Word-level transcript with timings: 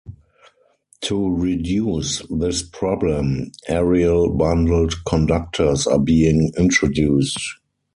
To 1.01 1.35
reduce 1.35 2.23
this 2.31 2.63
problem, 2.63 3.51
aerial 3.67 4.31
bundled 4.33 4.95
conductors 5.05 5.85
are 5.85 5.99
being 5.99 6.51
introduced. 6.57 7.37